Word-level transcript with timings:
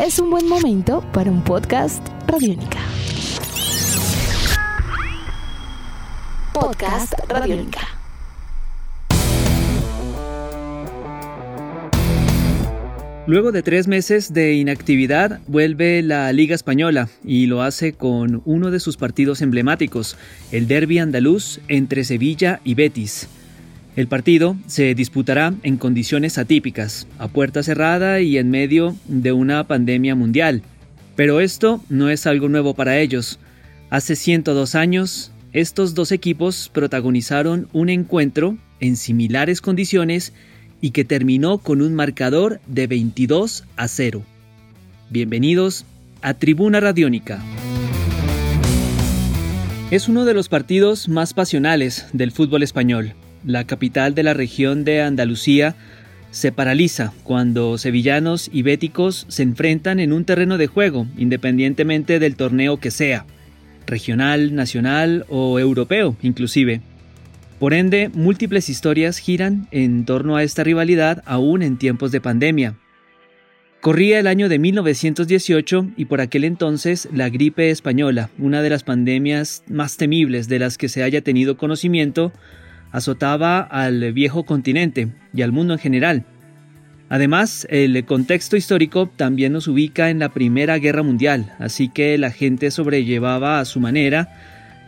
es 0.00 0.18
un 0.18 0.30
buen 0.30 0.48
momento 0.48 1.04
para 1.12 1.30
un 1.30 1.44
podcast 1.44 2.02
Radiónica. 2.26 2.78
Podcast 6.54 7.12
Radiónica. 7.28 7.80
Luego 13.26 13.52
de 13.52 13.62
tres 13.62 13.86
meses 13.88 14.32
de 14.32 14.54
inactividad, 14.54 15.40
vuelve 15.46 16.02
la 16.02 16.32
Liga 16.32 16.54
Española 16.54 17.10
y 17.22 17.44
lo 17.46 17.62
hace 17.62 17.92
con 17.92 18.40
uno 18.46 18.70
de 18.70 18.80
sus 18.80 18.96
partidos 18.96 19.42
emblemáticos, 19.42 20.16
el 20.50 20.66
Derby 20.66 20.98
andaluz 20.98 21.60
entre 21.68 22.04
Sevilla 22.04 22.60
y 22.64 22.74
Betis. 22.74 23.28
El 23.96 24.06
partido 24.06 24.56
se 24.66 24.94
disputará 24.94 25.52
en 25.64 25.76
condiciones 25.76 26.38
atípicas, 26.38 27.08
a 27.18 27.26
puerta 27.26 27.62
cerrada 27.62 28.20
y 28.20 28.38
en 28.38 28.48
medio 28.50 28.94
de 29.06 29.32
una 29.32 29.66
pandemia 29.66 30.14
mundial. 30.14 30.62
Pero 31.16 31.40
esto 31.40 31.82
no 31.88 32.08
es 32.08 32.26
algo 32.26 32.48
nuevo 32.48 32.74
para 32.74 32.98
ellos. 32.98 33.40
Hace 33.90 34.14
102 34.14 34.76
años, 34.76 35.32
estos 35.52 35.94
dos 35.94 36.12
equipos 36.12 36.70
protagonizaron 36.72 37.68
un 37.72 37.88
encuentro 37.88 38.56
en 38.78 38.96
similares 38.96 39.60
condiciones 39.60 40.32
y 40.80 40.92
que 40.92 41.04
terminó 41.04 41.58
con 41.58 41.82
un 41.82 41.94
marcador 41.94 42.60
de 42.68 42.86
22 42.86 43.64
a 43.76 43.88
0. 43.88 44.22
Bienvenidos 45.10 45.84
a 46.22 46.34
Tribuna 46.34 46.78
Radiónica. 46.78 47.42
Es 49.90 50.08
uno 50.08 50.24
de 50.24 50.34
los 50.34 50.48
partidos 50.48 51.08
más 51.08 51.34
pasionales 51.34 52.06
del 52.12 52.30
fútbol 52.30 52.62
español. 52.62 53.14
La 53.44 53.64
capital 53.64 54.14
de 54.14 54.22
la 54.22 54.34
región 54.34 54.84
de 54.84 55.02
Andalucía 55.02 55.74
se 56.30 56.52
paraliza 56.52 57.12
cuando 57.24 57.78
sevillanos 57.78 58.50
y 58.52 58.62
béticos 58.62 59.26
se 59.28 59.42
enfrentan 59.42 59.98
en 59.98 60.12
un 60.12 60.24
terreno 60.24 60.58
de 60.58 60.66
juego, 60.66 61.06
independientemente 61.16 62.18
del 62.18 62.36
torneo 62.36 62.78
que 62.78 62.90
sea, 62.90 63.24
regional, 63.86 64.54
nacional 64.54 65.24
o 65.28 65.58
europeo 65.58 66.16
inclusive. 66.22 66.82
Por 67.58 67.74
ende, 67.74 68.10
múltiples 68.14 68.68
historias 68.68 69.18
giran 69.18 69.68
en 69.70 70.04
torno 70.04 70.36
a 70.36 70.42
esta 70.42 70.64
rivalidad 70.64 71.22
aún 71.26 71.62
en 71.62 71.78
tiempos 71.78 72.12
de 72.12 72.20
pandemia. 72.20 72.76
Corría 73.80 74.18
el 74.20 74.26
año 74.26 74.48
de 74.48 74.58
1918 74.58 75.92
y 75.96 76.04
por 76.04 76.20
aquel 76.20 76.44
entonces 76.44 77.08
la 77.12 77.30
gripe 77.30 77.70
española, 77.70 78.30
una 78.38 78.60
de 78.62 78.70
las 78.70 78.82
pandemias 78.82 79.62
más 79.68 79.96
temibles 79.96 80.48
de 80.48 80.58
las 80.58 80.76
que 80.76 80.90
se 80.90 81.02
haya 81.02 81.22
tenido 81.22 81.56
conocimiento, 81.56 82.32
azotaba 82.92 83.60
al 83.60 84.12
viejo 84.12 84.44
continente 84.44 85.08
y 85.32 85.42
al 85.42 85.52
mundo 85.52 85.74
en 85.74 85.78
general. 85.78 86.24
Además, 87.08 87.66
el 87.70 88.04
contexto 88.04 88.56
histórico 88.56 89.08
también 89.08 89.52
nos 89.52 89.66
ubica 89.66 90.10
en 90.10 90.20
la 90.20 90.28
Primera 90.28 90.78
Guerra 90.78 91.02
Mundial, 91.02 91.52
así 91.58 91.88
que 91.88 92.16
la 92.18 92.30
gente 92.30 92.70
sobrellevaba 92.70 93.58
a 93.58 93.64
su 93.64 93.80
manera 93.80 94.28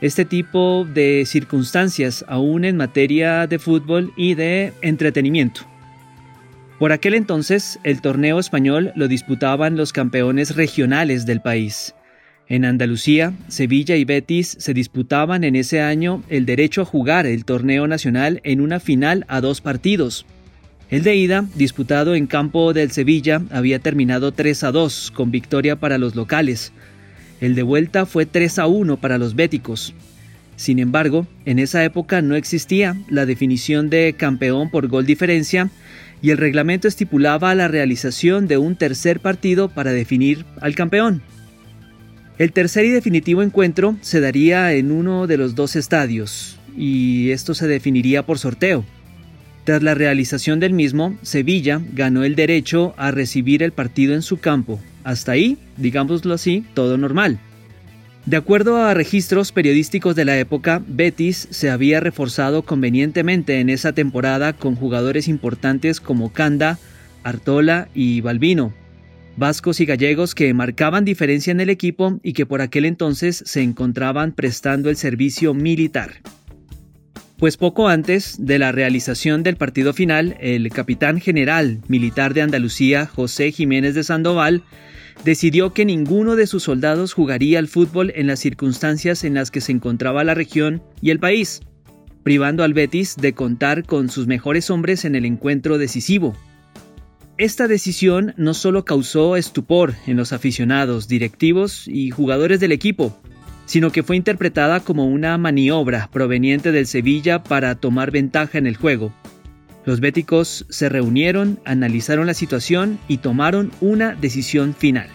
este 0.00 0.24
tipo 0.24 0.84
de 0.84 1.24
circunstancias 1.26 2.24
aún 2.28 2.64
en 2.64 2.76
materia 2.76 3.46
de 3.46 3.58
fútbol 3.58 4.12
y 4.16 4.34
de 4.34 4.72
entretenimiento. 4.82 5.62
Por 6.78 6.90
aquel 6.90 7.14
entonces, 7.14 7.78
el 7.84 8.00
torneo 8.00 8.40
español 8.40 8.92
lo 8.96 9.06
disputaban 9.06 9.76
los 9.76 9.92
campeones 9.92 10.56
regionales 10.56 11.26
del 11.26 11.40
país. 11.40 11.94
En 12.52 12.66
Andalucía, 12.66 13.32
Sevilla 13.48 13.96
y 13.96 14.04
Betis 14.04 14.56
se 14.60 14.74
disputaban 14.74 15.42
en 15.42 15.56
ese 15.56 15.80
año 15.80 16.22
el 16.28 16.44
derecho 16.44 16.82
a 16.82 16.84
jugar 16.84 17.24
el 17.24 17.46
torneo 17.46 17.86
nacional 17.86 18.42
en 18.44 18.60
una 18.60 18.78
final 18.78 19.24
a 19.28 19.40
dos 19.40 19.62
partidos. 19.62 20.26
El 20.90 21.02
de 21.02 21.16
ida, 21.16 21.46
disputado 21.54 22.14
en 22.14 22.26
campo 22.26 22.74
del 22.74 22.90
Sevilla, 22.90 23.40
había 23.50 23.78
terminado 23.78 24.32
3 24.32 24.64
a 24.64 24.70
2 24.70 25.12
con 25.12 25.30
victoria 25.30 25.76
para 25.76 25.96
los 25.96 26.14
locales, 26.14 26.74
el 27.40 27.54
de 27.54 27.62
vuelta 27.62 28.04
fue 28.04 28.26
3 28.26 28.58
a 28.58 28.66
1 28.66 28.98
para 28.98 29.16
los 29.16 29.34
béticos. 29.34 29.94
Sin 30.56 30.78
embargo, 30.78 31.26
en 31.46 31.58
esa 31.58 31.82
época 31.84 32.20
no 32.20 32.34
existía 32.34 32.98
la 33.08 33.24
definición 33.24 33.88
de 33.88 34.14
campeón 34.14 34.70
por 34.70 34.88
gol 34.88 35.06
diferencia 35.06 35.70
y 36.20 36.28
el 36.28 36.36
reglamento 36.36 36.86
estipulaba 36.86 37.54
la 37.54 37.68
realización 37.68 38.46
de 38.46 38.58
un 38.58 38.76
tercer 38.76 39.20
partido 39.20 39.70
para 39.70 39.92
definir 39.92 40.44
al 40.60 40.74
campeón. 40.74 41.22
El 42.38 42.52
tercer 42.52 42.86
y 42.86 42.90
definitivo 42.90 43.42
encuentro 43.42 43.96
se 44.00 44.20
daría 44.20 44.72
en 44.72 44.90
uno 44.90 45.26
de 45.26 45.36
los 45.36 45.54
dos 45.54 45.76
estadios, 45.76 46.58
y 46.76 47.30
esto 47.30 47.54
se 47.54 47.68
definiría 47.68 48.24
por 48.24 48.38
sorteo. 48.38 48.84
Tras 49.64 49.82
la 49.82 49.94
realización 49.94 50.58
del 50.58 50.72
mismo, 50.72 51.16
Sevilla 51.22 51.80
ganó 51.92 52.24
el 52.24 52.34
derecho 52.34 52.94
a 52.96 53.10
recibir 53.10 53.62
el 53.62 53.72
partido 53.72 54.14
en 54.14 54.22
su 54.22 54.38
campo, 54.38 54.80
hasta 55.04 55.32
ahí, 55.32 55.58
digámoslo 55.76 56.34
así, 56.34 56.64
todo 56.74 56.96
normal. 56.96 57.38
De 58.24 58.36
acuerdo 58.36 58.76
a 58.78 58.94
registros 58.94 59.52
periodísticos 59.52 60.16
de 60.16 60.24
la 60.24 60.38
época, 60.38 60.82
Betis 60.86 61.48
se 61.50 61.70
había 61.70 62.00
reforzado 62.00 62.62
convenientemente 62.62 63.60
en 63.60 63.68
esa 63.68 63.92
temporada 63.92 64.52
con 64.52 64.74
jugadores 64.74 65.28
importantes 65.28 66.00
como 66.00 66.32
Canda, 66.32 66.78
Artola 67.24 67.88
y 67.94 68.20
Balbino, 68.20 68.72
vascos 69.36 69.80
y 69.80 69.86
gallegos 69.86 70.34
que 70.34 70.52
marcaban 70.54 71.04
diferencia 71.04 71.50
en 71.50 71.60
el 71.60 71.70
equipo 71.70 72.20
y 72.22 72.32
que 72.32 72.46
por 72.46 72.60
aquel 72.60 72.84
entonces 72.84 73.42
se 73.46 73.62
encontraban 73.62 74.32
prestando 74.32 74.90
el 74.90 74.96
servicio 74.96 75.54
militar. 75.54 76.20
Pues 77.38 77.56
poco 77.56 77.88
antes 77.88 78.36
de 78.38 78.60
la 78.60 78.70
realización 78.70 79.42
del 79.42 79.56
partido 79.56 79.92
final, 79.92 80.36
el 80.40 80.68
capitán 80.70 81.20
general 81.20 81.80
militar 81.88 82.34
de 82.34 82.42
Andalucía, 82.42 83.06
José 83.06 83.50
Jiménez 83.50 83.96
de 83.96 84.04
Sandoval, 84.04 84.62
decidió 85.24 85.72
que 85.72 85.84
ninguno 85.84 86.36
de 86.36 86.46
sus 86.46 86.62
soldados 86.62 87.12
jugaría 87.12 87.58
al 87.58 87.66
fútbol 87.66 88.12
en 88.14 88.28
las 88.28 88.38
circunstancias 88.38 89.24
en 89.24 89.34
las 89.34 89.50
que 89.50 89.60
se 89.60 89.72
encontraba 89.72 90.22
la 90.22 90.34
región 90.34 90.82
y 91.00 91.10
el 91.10 91.18
país, 91.18 91.62
privando 92.22 92.62
al 92.62 92.74
Betis 92.74 93.16
de 93.16 93.32
contar 93.32 93.84
con 93.84 94.08
sus 94.08 94.26
mejores 94.28 94.70
hombres 94.70 95.04
en 95.04 95.16
el 95.16 95.24
encuentro 95.24 95.78
decisivo. 95.78 96.36
Esta 97.42 97.66
decisión 97.66 98.34
no 98.36 98.54
solo 98.54 98.84
causó 98.84 99.34
estupor 99.34 99.96
en 100.06 100.16
los 100.16 100.32
aficionados, 100.32 101.08
directivos 101.08 101.88
y 101.88 102.10
jugadores 102.10 102.60
del 102.60 102.70
equipo, 102.70 103.18
sino 103.66 103.90
que 103.90 104.04
fue 104.04 104.14
interpretada 104.14 104.78
como 104.78 105.06
una 105.06 105.36
maniobra 105.38 106.08
proveniente 106.12 106.70
del 106.70 106.86
Sevilla 106.86 107.42
para 107.42 107.74
tomar 107.74 108.12
ventaja 108.12 108.58
en 108.58 108.68
el 108.68 108.76
juego. 108.76 109.12
Los 109.84 109.98
béticos 109.98 110.66
se 110.68 110.88
reunieron, 110.88 111.58
analizaron 111.64 112.28
la 112.28 112.34
situación 112.34 113.00
y 113.08 113.16
tomaron 113.16 113.72
una 113.80 114.14
decisión 114.14 114.72
final. 114.72 115.08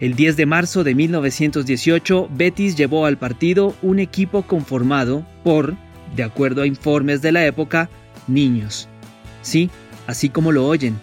El 0.00 0.16
10 0.16 0.36
de 0.36 0.44
marzo 0.44 0.84
de 0.84 0.94
1918, 0.94 2.28
Betis 2.30 2.76
llevó 2.76 3.06
al 3.06 3.16
partido 3.16 3.74
un 3.80 4.00
equipo 4.00 4.42
conformado 4.42 5.26
por, 5.42 5.76
de 6.14 6.24
acuerdo 6.24 6.60
a 6.60 6.66
informes 6.66 7.22
de 7.22 7.32
la 7.32 7.46
época, 7.46 7.88
niños. 8.28 8.86
Sí, 9.40 9.70
así 10.06 10.28
como 10.28 10.52
lo 10.52 10.66
oyen. 10.66 10.98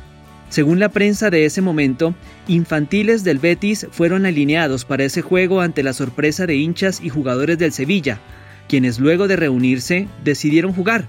Según 0.49 0.79
la 0.79 0.89
prensa 0.89 1.29
de 1.29 1.45
ese 1.45 1.61
momento, 1.61 2.13
infantiles 2.47 3.23
del 3.23 3.39
Betis 3.39 3.87
fueron 3.91 4.25
alineados 4.25 4.85
para 4.85 5.03
ese 5.03 5.21
juego 5.21 5.61
ante 5.61 5.83
la 5.83 5.93
sorpresa 5.93 6.45
de 6.45 6.55
hinchas 6.55 7.01
y 7.01 7.09
jugadores 7.09 7.57
del 7.57 7.71
Sevilla, 7.71 8.19
quienes 8.67 8.99
luego 8.99 9.27
de 9.27 9.35
reunirse 9.35 10.07
decidieron 10.23 10.73
jugar 10.73 11.07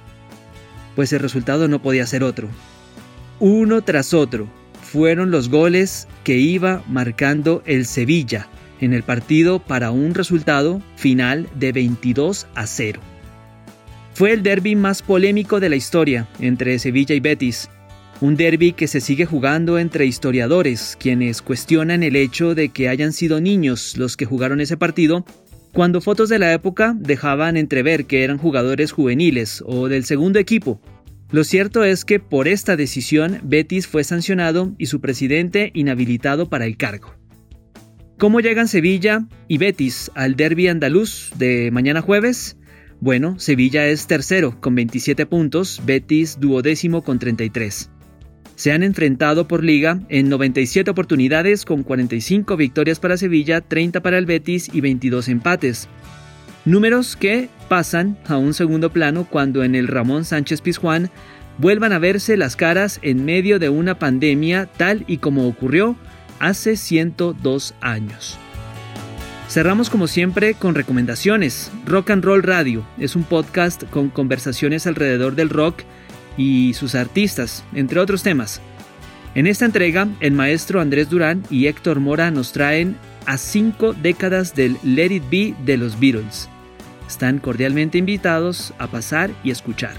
pues 0.95 1.13
el 1.13 1.21
resultado 1.21 1.69
no 1.69 1.81
podía 1.83 2.07
ser 2.07 2.23
otro. 2.23 2.49
Uno 3.41 3.83
tras 3.83 4.15
otro 4.15 4.49
fueron 4.83 5.31
los 5.31 5.49
goles 5.49 6.09
que 6.23 6.37
iba 6.37 6.83
marcando 6.89 7.63
el 7.67 7.87
Sevilla 7.87 8.49
en 8.81 8.93
el 8.93 9.03
partido 9.03 9.61
para 9.61 9.91
un 9.91 10.15
resultado 10.15 10.83
final 10.97 11.49
de 11.55 11.73
22 11.73 12.47
a 12.55 12.67
0. 12.67 13.01
Fue 14.15 14.33
el 14.33 14.43
derby 14.43 14.77
más 14.77 15.03
polémico 15.03 15.59
de 15.59 15.69
la 15.69 15.77
historia 15.77 16.29
entre 16.39 16.79
Sevilla 16.79 17.15
y 17.15 17.21
Betis, 17.21 17.69
un 18.21 18.37
derby 18.37 18.73
que 18.73 18.89
se 18.89 19.01
sigue 19.01 19.27
jugando 19.27 19.79
entre 19.79 20.07
historiadores, 20.07 20.97
quienes 20.99 21.43
cuestionan 21.43 22.03
el 22.03 22.17
hecho 22.17 22.55
de 22.55 22.69
que 22.71 22.89
hayan 22.89 23.13
sido 23.13 23.41
niños 23.41 23.97
los 23.97 24.17
que 24.17 24.27
jugaron 24.27 24.61
ese 24.61 24.77
partido, 24.77 25.25
cuando 25.73 26.01
fotos 26.01 26.29
de 26.29 26.39
la 26.39 26.53
época 26.53 26.95
dejaban 26.97 27.57
entrever 27.57 28.07
que 28.07 28.23
eran 28.23 28.39
jugadores 28.39 28.93
juveniles 28.93 29.63
o 29.67 29.89
del 29.89 30.05
segundo 30.05 30.39
equipo, 30.39 30.81
lo 31.35 31.43
cierto 31.43 31.83
es 31.83 32.05
que 32.05 32.21
por 32.21 32.47
esta 32.47 32.77
decisión 32.77 33.41
Betis 33.43 33.89
fue 33.89 34.05
sancionado 34.05 34.73
y 34.79 34.87
su 34.87 35.01
presidente 35.01 35.73
inhabilitado 35.75 36.49
para 36.49 36.65
el 36.65 36.77
cargo. 36.77 37.17
¿Cómo 38.19 38.39
llegan 38.39 38.69
Sevilla 38.69 39.27
y 39.49 39.59
Betis 39.59 40.13
al 40.15 40.37
derby 40.37 40.69
andaluz 40.69 41.33
de 41.37 41.71
mañana 41.73 42.03
jueves? 42.03 42.57
Bueno, 43.01 43.39
Sevilla 43.41 43.89
es 43.89 44.07
tercero 44.07 44.61
con 44.61 44.77
27 44.77 45.27
puntos, 45.27 45.83
Betis 45.85 46.39
duodécimo 46.39 47.03
con 47.03 47.19
33. 47.19 47.91
Se 48.57 48.73
han 48.73 48.83
enfrentado 48.83 49.49
por 49.49 49.65
liga 49.65 50.01
en 50.09 50.29
97 50.29 50.91
oportunidades 50.91 51.65
con 51.65 51.83
45 51.83 52.57
victorias 52.57 53.01
para 53.01 53.17
Sevilla, 53.17 53.61
30 53.61 54.01
para 54.01 54.19
el 54.19 54.27
Betis 54.27 54.71
y 54.73 54.81
22 54.81 55.29
empates. 55.29 55.89
Números 56.65 57.17
que 57.17 57.51
pasan 57.69 58.17
a 58.27 58.37
un 58.39 58.55
segundo 58.55 58.91
plano 58.91 59.27
cuando 59.29 59.65
en 59.65 59.75
el 59.75 59.89
Ramón 59.89 60.25
Sánchez 60.25 60.61
Pizjuán 60.61 61.11
vuelvan 61.59 61.93
a 61.93 61.99
verse 61.99 62.37
las 62.37 62.57
caras 62.57 63.01
en 63.03 63.25
medio 63.25 63.59
de 63.59 63.69
una 63.69 63.99
pandemia 63.99 64.67
tal 64.67 65.05
y 65.07 65.19
como 65.19 65.49
ocurrió 65.49 65.97
hace 66.39 66.77
102 66.77 67.75
años. 67.81 68.39
Cerramos 69.49 69.91
como 69.91 70.07
siempre 70.07 70.55
con 70.55 70.75
recomendaciones. 70.75 71.71
Rock 71.87 72.11
and 72.11 72.25
Roll 72.25 72.43
Radio 72.43 72.85
es 72.99 73.15
un 73.15 73.25
podcast 73.25 73.85
con 73.91 74.09
conversaciones 74.09 74.87
alrededor 74.87 75.35
del 75.35 75.51
rock 75.51 75.83
y 76.37 76.75
sus 76.75 76.95
artistas, 76.95 77.65
entre 77.75 78.01
otros 78.01 78.23
temas. 78.23 78.61
En 79.35 79.47
esta 79.47 79.65
entrega, 79.65 80.09
el 80.21 80.33
maestro 80.33 80.81
Andrés 80.81 81.11
Durán 81.11 81.43
y 81.51 81.67
Héctor 81.67 82.01
Mora 82.01 82.31
nos 82.31 82.53
traen 82.53 82.97
a 83.27 83.37
cinco 83.39 83.93
décadas 83.93 84.55
del 84.55 84.77
Let 84.83 85.13
It 85.13 85.25
Be 85.31 85.55
de 85.65 85.77
los 85.77 85.99
Beatles. 85.99 86.49
Están 87.07 87.39
cordialmente 87.39 87.99
invitados 87.99 88.73
a 88.79 88.87
pasar 88.87 89.31
y 89.43 89.51
escuchar. 89.51 89.95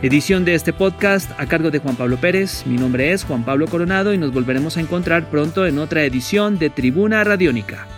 Edición 0.00 0.44
de 0.44 0.54
este 0.54 0.72
podcast 0.72 1.28
a 1.40 1.46
cargo 1.46 1.70
de 1.70 1.80
Juan 1.80 1.96
Pablo 1.96 2.18
Pérez. 2.18 2.64
Mi 2.66 2.76
nombre 2.76 3.12
es 3.12 3.24
Juan 3.24 3.44
Pablo 3.44 3.66
Coronado 3.66 4.14
y 4.14 4.18
nos 4.18 4.32
volveremos 4.32 4.76
a 4.76 4.80
encontrar 4.80 5.28
pronto 5.28 5.66
en 5.66 5.78
otra 5.78 6.04
edición 6.04 6.58
de 6.58 6.70
Tribuna 6.70 7.24
Radiónica. 7.24 7.97